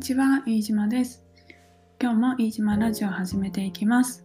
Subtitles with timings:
[0.00, 1.22] にちは、飯島です。
[2.00, 4.24] 今日も飯島ラジオを始めていきます。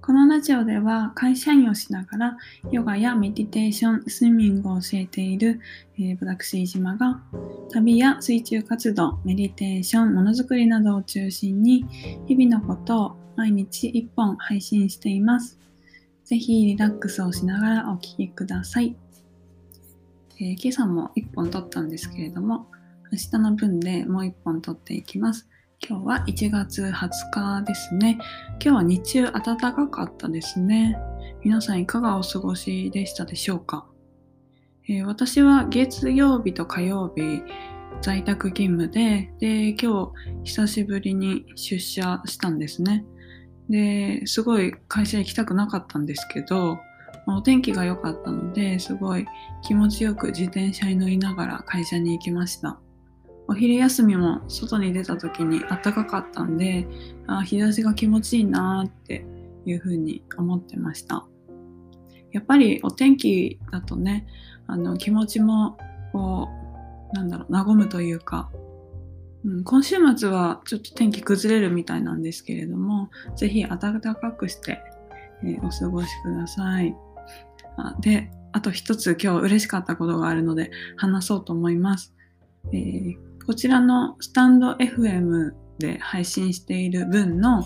[0.00, 2.36] このラジオでは会社員をしながら
[2.72, 5.60] ヨガやメディテーション、スイミングを教えている、
[5.96, 7.22] えー私飯島が
[7.70, 11.84] 旅や水中活動、メディテーション、ものづくりなどを中心に
[12.26, 15.56] 日々のことを毎日1本配信しています。
[16.24, 18.96] ぜひリラックスをしながらお聞きください。
[20.40, 22.66] えー今朝も1本撮ったんですけれども、
[23.12, 25.46] 明日の分でもう1本撮っていきます。
[25.86, 28.16] 今日は1月20日ですね。
[28.52, 30.96] 今日は日中暖かかったですね。
[31.44, 33.86] 皆さんいかがお過ごしでしたでしょうか、
[34.88, 37.42] えー私は月曜日と火曜日
[38.00, 40.10] 在宅勤務で、で、今
[40.42, 43.04] 日久しぶりに出社したんですね。
[43.68, 46.78] で、すごい会社行きたくなかったんですけど、
[47.26, 49.26] お天気が良かったので、すごい
[49.62, 52.81] 気持ちよく自転車に乗りながら会社に行きました。
[53.52, 56.88] お昼休みも外に出た時に暖かかったんで、
[57.26, 59.26] あ日差しが気持ちいいなって
[59.66, 61.26] いうふうに思ってました。
[62.30, 64.26] やっぱりお天気だとね、
[64.66, 65.76] あの気持ちも
[66.12, 66.48] こ
[67.12, 68.50] う、なんだろう、和むというか、
[69.44, 74.80] うん、今週末はちょっと天気崩れるみたいなんですけれども、ぜひ暖かくして、
[75.44, 76.96] えーお過ごしください。
[77.76, 82.14] あで、あと一つ今日嬉しかったことがあるので話そうと思います。
[82.72, 87.64] えーこちらのスタンド FM で配信している分の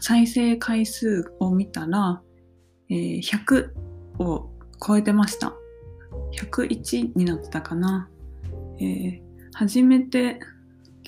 [0.00, 2.22] 再生回数を見たら、
[2.88, 3.70] えー100
[4.18, 4.50] を
[4.84, 5.52] 超えてました。
[6.34, 8.08] 101になってたかな。
[8.80, 9.22] えー
[9.54, 10.40] 初めて、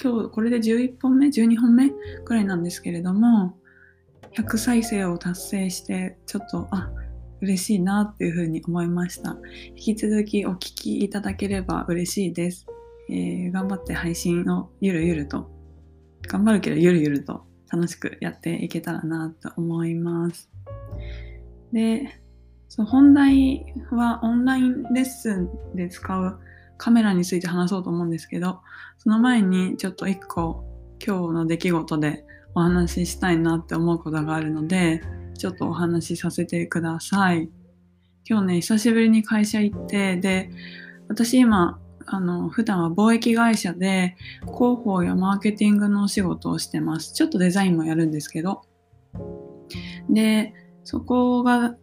[0.00, 1.90] 今日これで11本目 ?12 本目
[2.24, 3.56] くらいなんですけれども、
[4.36, 6.90] 100再生を達成して、ちょっと、あ、
[7.40, 9.38] 嬉しいなっていうふうに思いました。
[9.76, 12.66] 引き続きお聞きいただければ嬉しいです。
[13.08, 15.50] えー頑張って配信をゆるゆると、
[16.22, 20.50] 頑張るけどゆるゆると楽しくやっていけたらなと思います。
[21.72, 22.20] で、
[22.68, 26.40] そう本題はオンラインレッスンで使う
[26.76, 28.60] カメラについて話そうと思うんですけど、
[28.98, 30.64] その前にちょっと一個
[31.04, 35.02] 今日の出来事でお話ししたいなって思うことがあるので、
[35.36, 37.50] ちょっとお話しさせてください。
[38.28, 40.50] 今日ね、久しぶりに会社行って、で、
[41.08, 47.12] 私今、あの、普段は貿易会社で広報やマーケティングのお仕事をしてます。
[47.12, 48.62] ちょっとデザインもやるんですけど。
[50.08, 50.52] で、
[50.84, 51.76] そこが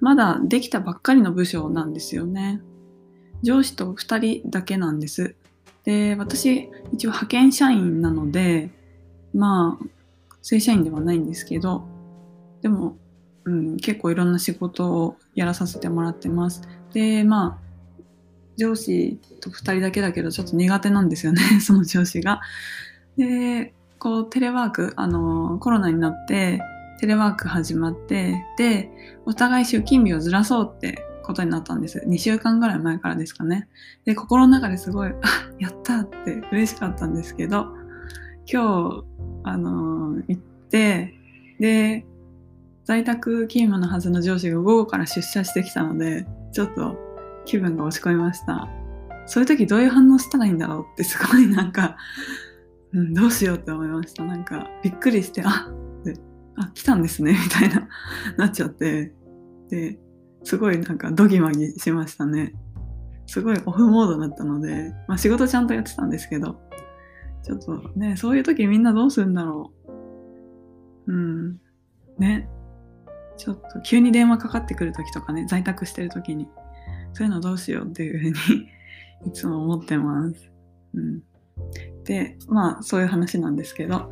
[0.00, 2.60] まだできたばっかりの部署なんですよね。
[3.42, 5.36] 上司と2人だけなんです。
[5.84, 8.70] で、私、一応派遣社員なので、
[9.34, 9.86] まあ、
[10.42, 11.86] 正社員ではないんですけど、
[12.62, 12.96] でも、
[13.44, 16.62] うん、結構いろんな仕事をやらさせてもらってます。
[16.92, 17.65] で、まあ、
[18.56, 22.40] 上司と2人だけだけどちょっと苦手なんですよね その上司が。
[23.16, 26.60] でこうテレワークあのコロナになって
[27.00, 28.90] テレワーク始まってで
[29.24, 33.68] お互い出勤日をずらそうってことになったんです2週間ぐらい前からですかね
[34.04, 35.14] で心の中ですごい あ
[35.58, 37.66] やったって嬉しかったんですけど
[38.50, 39.04] 今日
[39.44, 40.40] あの行っ
[40.70, 41.14] て
[41.58, 42.04] で
[42.84, 47.05] 在宅勤務のはずの上司が午後から出社してきたのでちょっと
[47.46, 48.68] 気分が落ち込みました。
[49.26, 51.96] そういう時どういう反応したらいいんだろうってすごいなんか、
[52.92, 54.24] うん、どうしようって思いました。
[54.24, 55.68] なんかびっくりして、あ
[56.00, 56.20] って
[56.56, 57.88] あ、来たんですねみたいな、
[58.36, 59.12] なっちゃって、
[59.70, 59.98] で、
[60.44, 62.52] すごいなんかドギマギしましたね。
[63.26, 66.60] すごいオフモードだったので、まあ仕事ちゃんとやってたんですけど、
[67.42, 69.72] ちょっとね、そういう時みんなどうするんだろ
[71.06, 71.12] う。
[71.12, 71.60] うん。
[72.18, 72.48] ね。
[73.36, 76.48] ちょっと急に電話かかってくる時とかね、在宅してる時に。
[77.16, 78.68] そういうのどうしようっていうふうに
[79.26, 80.50] いつも思ってます。
[80.94, 81.22] うん、
[82.04, 84.10] で、まあそういう話なんですけど、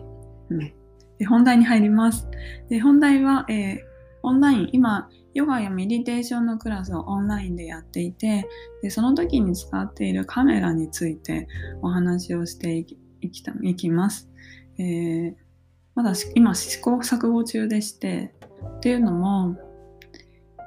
[0.48, 0.72] うん、
[1.18, 2.26] で本題に入ります。
[2.70, 3.94] で本題は、えー
[4.26, 8.48] オンライン、今、ヨガやメディテーションのクラスをオンラインでやっていて、
[8.82, 11.46] でその時に使っているカメラについて
[11.82, 12.96] お話をしていき
[13.30, 14.30] きたいきます。
[14.78, 15.34] えー
[15.94, 18.34] まだ今試行錯誤中でして、
[18.78, 19.56] っていうのも、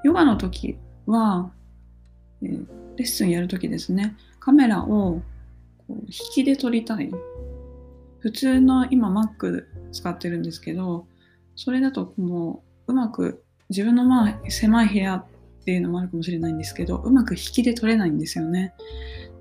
[0.03, 1.51] ヨガの時は、
[2.41, 2.57] レ
[2.97, 5.21] ッスンやるときですね、カメラをこ
[5.89, 7.11] う引きで撮りたい。
[8.19, 11.07] 普通の今 Mac 使ってるんですけど、
[11.55, 15.25] それだともううまく自分のまあ狭い部屋っ
[15.65, 18.73] ていうのもあるかもしれないんですけど、うまく引きで撮れないんですよね。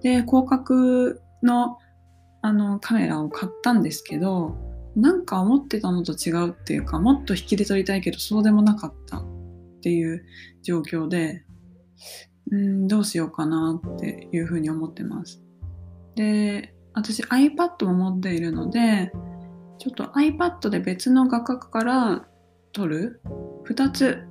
[0.03, 1.79] で、広角の
[2.43, 4.57] あのカメラを買ったんですけど、
[4.95, 9.25] なんか思ってたのと違うっていうか、もっと引きで撮りたいけどそうでもなかったっ
[9.83, 10.25] ていう
[10.63, 11.45] 状況で、
[12.51, 15.43] うん、どうしようかなっていうふうに思ってます。
[16.15, 19.13] で、私 iPad を持っているので、
[19.79, 22.27] ちょっと iPad で別の画角から
[22.73, 23.21] 撮る
[23.69, 24.27] ？2つ、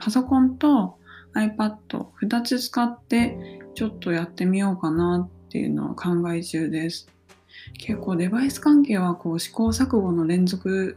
[0.00, 0.98] パソコンと
[1.34, 7.08] iPad2 つ使ってちょっとやってみようかなっていうのを考え中です。
[7.78, 10.96] 結構デバイス関係はこう試行錯誤の連続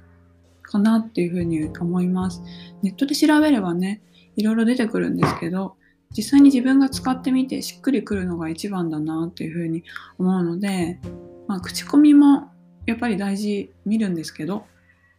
[0.61, 2.41] かなっていうふうに思います。
[2.81, 4.01] ネットで調べればね、
[4.35, 5.75] いろいろ出てくるんですけど、
[6.15, 9.83] 実際に自分が使ってみてしっくりくるのが一番だなっていうふうに
[10.19, 10.99] 思うので、
[11.47, 12.49] まあ、口コミも
[12.85, 14.65] やっぱり大事見るんですけど、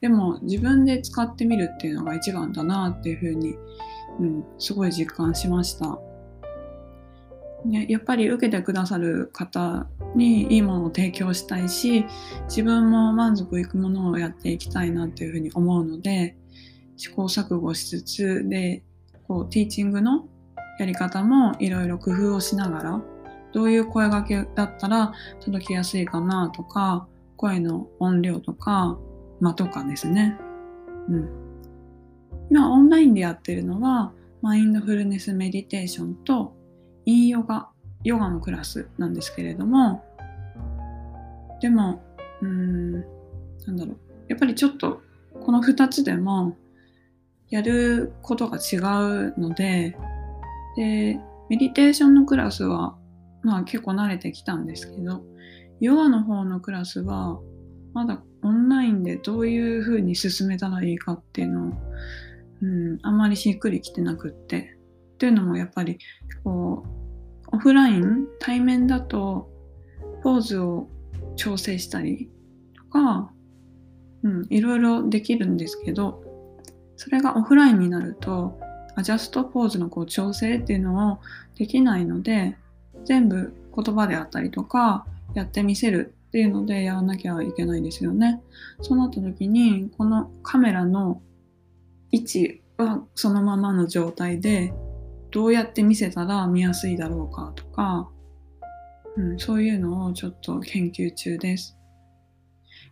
[0.00, 3.56] でも自分で使ってみるっていうのが一番だなっていうふうに、
[4.20, 5.98] うん、すごい実感しました。
[7.64, 12.04] ね、やっぱり受けてくださる方にいいものを提供したいし
[12.46, 16.36] 自分も満足いくものをやっていきたいなっていうふうに思うので
[16.98, 18.82] 試行錯誤しつつで
[19.26, 20.28] こうティーチングの
[20.78, 23.00] やり方もいろいろ工夫をしながら
[23.52, 27.06] どういう声掛けだったら届きやすいかなとか
[27.36, 28.98] 声の音量とか
[29.40, 30.38] 間とかですね。
[31.08, 31.28] うん、
[32.50, 34.12] 今オンラインでやってるのは
[34.42, 36.54] マインドフルネスメディテーションと
[37.04, 37.68] インヨガ
[38.02, 40.04] ヨガのクラスなんですけれども
[41.60, 42.02] でも
[42.40, 43.96] うんなんだろう
[44.28, 45.00] やっぱりちょっと
[45.44, 46.56] この2つでも
[47.50, 49.96] やることが違うので
[50.76, 52.96] でメディテーションのクラスは
[53.42, 55.22] まあ結構慣れてきたんですけど
[55.80, 57.38] ヨガの方のクラスは
[57.92, 61.72] まだオンラインでどういう風に進めたらいいかっていうのを、
[62.62, 64.76] うん、あんまりしっくりきてなくって
[65.14, 65.98] っていうのもやっぱり
[66.42, 66.84] こ
[67.52, 69.48] うオフライン対面だと
[70.22, 70.88] ポーズを
[71.36, 72.30] 調整したり
[72.76, 73.30] とか、
[74.22, 76.22] うん、いろいろできるんですけど
[76.96, 78.58] それがオフラインになると
[78.96, 81.18] アジャストポーズのこう調整っていうのを
[81.56, 82.56] できないので
[83.04, 88.42] 全部言葉であったりとかやってみせるっていうのでやらなきゃいけないですよね。
[88.80, 91.22] そうなった時にこのカメラの
[92.10, 94.72] 位置はそのままの状態で
[95.30, 98.08] どうやって見せたら見やすいだろうかとか、
[99.16, 101.76] うん、そういうのをちょっと研究中です。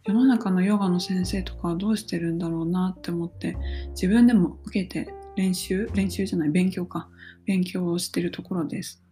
[0.05, 3.57] 世の中のヨガの先生とかどうしてるんだろうなって思って
[3.91, 5.89] 自分でも受けて練習？
[5.95, 7.09] 練習じゃない勉強か
[7.47, 9.03] 勉強をしてるところです。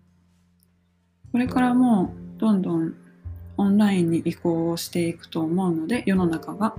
[1.32, 2.94] これからもどんどん
[3.56, 6.74] オンラインに移行をしていくと思うので世の中が。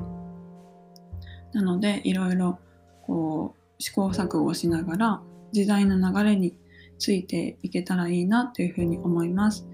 [1.54, 2.60] なのでいろいろ
[3.04, 5.22] こう試行錯誤しながら
[5.52, 6.56] 時代の流れに
[6.98, 9.68] ついていけたらいいなっていうふうに思います。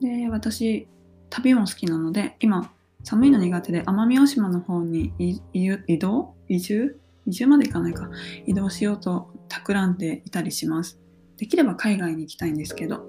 [0.00, 0.88] で、私、
[1.30, 2.72] 旅も好きなので、今、
[3.04, 5.12] 寒いの苦手で奄美大島の方に
[5.52, 6.34] 移動？
[6.48, 6.98] 移住？
[7.26, 8.08] 移住まで行かないか。
[8.46, 10.98] 移動しようと企んでいたりします。
[11.36, 13.06] できれば海外に行きたいんですけど。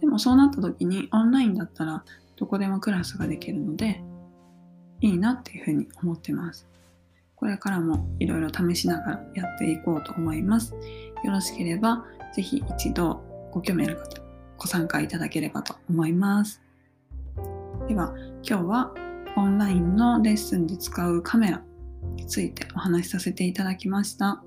[0.00, 2.04] でもそうなった時にオンラインだったら
[2.36, 4.02] どこでもクラスができるので、
[5.00, 6.66] いいなっていうふうに思ってます。
[7.36, 10.74] これからもいろいろ試しながらやっていこうと思います。
[11.24, 12.04] よろしければ、
[12.34, 13.20] ぜひ一度
[13.50, 14.22] ご興味ある方、
[14.58, 16.62] ご参加いただければと思います。
[17.88, 18.14] では、
[18.48, 18.94] 今日は
[19.36, 21.62] オンラインのレッスンで使うカメラ
[22.16, 24.42] についてお話しさせていただきました。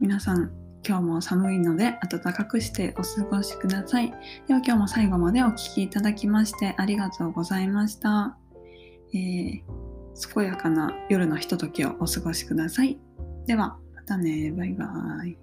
[0.00, 0.52] 皆さん、
[0.86, 4.10] 今日も寒いので暖かくしてお過ごしください。
[4.48, 8.36] では今日も最後までお聴きいただきましてありがとうございました。
[9.14, 9.82] えー
[10.14, 12.98] 健やかな夜のひとときをお過ごしください。
[13.46, 14.52] では、またね。
[14.52, 15.38] バイバーイ。